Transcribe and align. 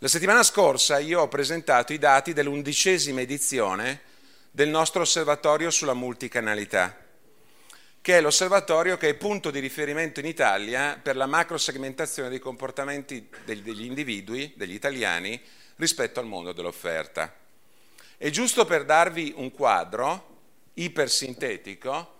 La 0.00 0.06
settimana 0.06 0.44
scorsa 0.44 1.00
io 1.00 1.22
ho 1.22 1.26
presentato 1.26 1.92
i 1.92 1.98
dati 1.98 2.32
dell'undicesima 2.32 3.20
edizione 3.20 4.02
del 4.52 4.68
nostro 4.68 5.02
osservatorio 5.02 5.72
sulla 5.72 5.92
multicanalità, 5.92 6.96
che 8.00 8.16
è 8.16 8.20
l'osservatorio 8.20 8.96
che 8.96 9.08
è 9.08 9.14
punto 9.14 9.50
di 9.50 9.58
riferimento 9.58 10.20
in 10.20 10.26
Italia 10.26 11.00
per 11.02 11.16
la 11.16 11.26
macrosegmentazione 11.26 12.28
dei 12.28 12.38
comportamenti 12.38 13.28
degli 13.44 13.82
individui, 13.82 14.52
degli 14.56 14.74
italiani, 14.74 15.42
rispetto 15.74 16.20
al 16.20 16.26
mondo 16.26 16.52
dell'offerta. 16.52 17.34
E 18.16 18.30
giusto 18.30 18.64
per 18.66 18.84
darvi 18.84 19.32
un 19.34 19.50
quadro 19.50 20.36
ipersintetico, 20.74 22.17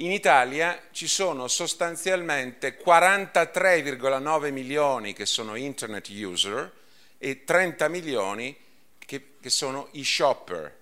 in 0.00 0.12
Italia 0.12 0.80
ci 0.92 1.06
sono 1.06 1.46
sostanzialmente 1.46 2.78
43,9 2.82 4.50
milioni 4.50 5.12
che 5.12 5.26
sono 5.26 5.56
internet 5.56 6.08
user 6.08 6.72
e 7.18 7.44
30 7.44 7.88
milioni 7.88 8.56
che, 8.98 9.32
che 9.38 9.50
sono 9.50 9.88
i 9.92 10.04
shopper, 10.04 10.74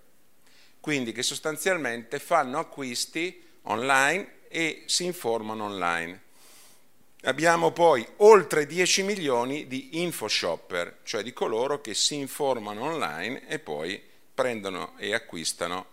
quindi 0.78 1.10
che 1.12 1.24
sostanzialmente 1.24 2.20
fanno 2.20 2.60
acquisti 2.60 3.42
online 3.62 4.34
e 4.48 4.84
si 4.86 5.04
informano 5.04 5.64
online. 5.64 6.22
Abbiamo 7.22 7.72
poi 7.72 8.06
oltre 8.18 8.66
10 8.66 9.02
milioni 9.02 9.66
di 9.66 10.00
infoshopper, 10.00 10.98
cioè 11.02 11.24
di 11.24 11.32
coloro 11.32 11.80
che 11.80 11.92
si 11.94 12.14
informano 12.14 12.84
online 12.84 13.48
e 13.48 13.58
poi 13.58 14.00
prendono 14.32 14.96
e 14.96 15.12
acquistano 15.12 15.86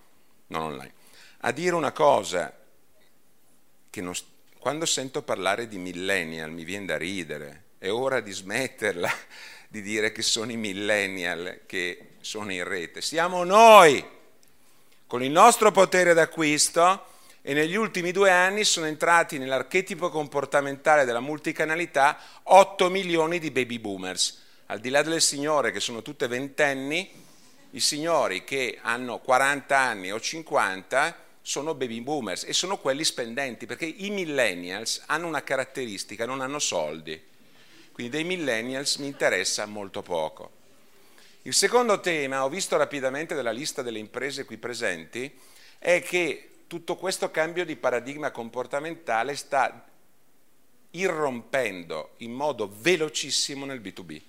non 0.48 0.62
online. 0.62 0.94
A 1.40 1.52
dire 1.52 1.74
una 1.74 1.92
cosa, 1.92 2.65
che 3.96 4.02
non, 4.02 4.14
quando 4.60 4.86
sento 4.86 5.22
parlare 5.22 5.70
di 5.70 5.78
millennial 5.78 6.52
mi 6.52 6.66
viene 6.66 6.86
da 6.86 6.98
ridere, 6.98 7.64
è 7.78 7.90
ora 7.90 8.20
di 8.20 8.34
smetterla 8.34 9.10
di 9.70 9.82
dire 9.82 10.12
che 10.12 10.22
sono 10.22 10.52
i 10.52 10.58
millennial 10.58 11.62
che 11.66 12.16
sono 12.20 12.52
in 12.52 12.66
rete, 12.66 13.02
siamo 13.02 13.46
noi, 13.46 14.04
con 15.08 15.24
il 15.24 15.32
nostro 15.32 15.72
potere 15.72 16.14
d'acquisto 16.14 17.06
e 17.42 17.54
negli 17.54 17.76
ultimi 17.76 18.12
due 18.12 18.32
anni 18.32 18.66
sono 18.66 18.86
entrati 18.86 19.38
nell'archetipo 19.38 20.10
comportamentale 20.10 21.06
della 21.06 21.22
multicanalità 21.22 22.20
8 22.44 22.90
milioni 22.90 23.40
di 23.40 23.50
baby 23.50 23.80
boomers. 23.80 24.44
Al 24.66 24.82
di 24.82 24.90
là 24.90 25.04
delle 25.04 25.22
signore 25.22 25.72
che 25.72 25.80
sono 25.80 26.02
tutte 26.02 26.28
ventenni, 26.28 27.10
i 27.70 27.80
signori 27.80 28.44
che 28.44 28.78
hanno 28.82 29.20
40 29.20 29.78
anni 29.78 30.12
o 30.12 30.20
50 30.20 31.24
sono 31.48 31.76
baby 31.76 32.02
boomers 32.02 32.44
e 32.44 32.54
sono 32.54 32.80
quelli 32.80 33.04
spendenti, 33.04 33.68
perché 33.68 33.86
i 33.86 34.10
millennials 34.10 35.04
hanno 35.06 35.28
una 35.28 35.44
caratteristica, 35.44 36.26
non 36.26 36.42
hanno 36.42 36.58
soldi. 36.58 37.22
Quindi 37.92 38.12
dei 38.12 38.24
millennials 38.24 38.96
mi 38.96 39.06
interessa 39.06 39.68
molto 39.68 40.02
poco. 40.02 40.52
Il 41.44 41.54
secondo 41.54 42.00
tema, 42.00 42.44
ho 42.44 42.50
visto 42.50 42.78
rapidamente 42.78 43.36
dalla 43.36 43.52
lista 43.52 43.84
delle 43.84 44.00
imprese 44.00 44.44
qui 44.44 44.58
presenti, 44.58 45.32
è 45.78 46.02
che 46.02 46.50
tutto 46.66 46.96
questo 46.96 47.30
cambio 47.30 47.64
di 47.64 47.76
paradigma 47.76 48.32
comportamentale 48.32 49.36
sta 49.36 49.88
irrompendo 50.90 52.16
in 52.18 52.32
modo 52.32 52.74
velocissimo 52.76 53.66
nel 53.66 53.82
B2B. 53.82 54.20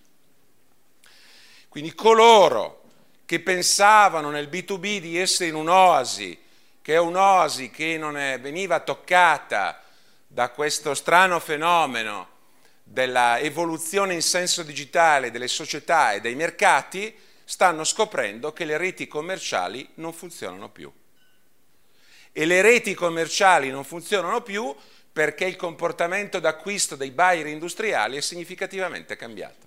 Quindi 1.70 1.94
coloro 1.94 2.82
che 3.24 3.40
pensavano 3.40 4.28
nel 4.28 4.48
B2B 4.48 4.98
di 4.98 5.16
essere 5.16 5.48
in 5.48 5.54
un'oasi, 5.54 6.44
che 6.86 6.94
è 6.94 7.00
un'oasi 7.00 7.68
che 7.70 7.98
non 7.98 8.16
è, 8.16 8.38
veniva 8.38 8.78
toccata 8.78 9.82
da 10.24 10.50
questo 10.50 10.94
strano 10.94 11.40
fenomeno 11.40 12.28
della 12.84 13.40
evoluzione 13.40 14.14
in 14.14 14.22
senso 14.22 14.62
digitale 14.62 15.32
delle 15.32 15.48
società 15.48 16.12
e 16.12 16.20
dei 16.20 16.36
mercati, 16.36 17.12
stanno 17.44 17.82
scoprendo 17.82 18.52
che 18.52 18.64
le 18.64 18.76
reti 18.76 19.08
commerciali 19.08 19.90
non 19.94 20.12
funzionano 20.12 20.68
più 20.68 20.88
e 22.30 22.44
le 22.46 22.62
reti 22.62 22.94
commerciali 22.94 23.68
non 23.68 23.82
funzionano 23.82 24.42
più 24.42 24.72
perché 25.12 25.44
il 25.44 25.56
comportamento 25.56 26.38
d'acquisto 26.38 26.94
dei 26.94 27.10
buyer 27.10 27.48
industriali 27.48 28.16
è 28.16 28.20
significativamente 28.20 29.16
cambiato. 29.16 29.66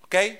Ok? 0.00 0.38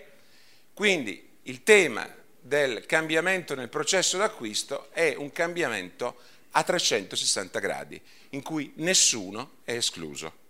Quindi 0.74 1.38
il 1.42 1.62
tema 1.62 2.12
del 2.46 2.86
cambiamento 2.86 3.56
nel 3.56 3.68
processo 3.68 4.18
d'acquisto 4.18 4.88
è 4.92 5.14
un 5.16 5.32
cambiamento 5.32 6.16
a 6.52 6.62
360 6.62 7.58
gradi, 7.58 8.00
in 8.30 8.42
cui 8.42 8.72
nessuno 8.76 9.56
è 9.64 9.72
escluso. 9.72 10.45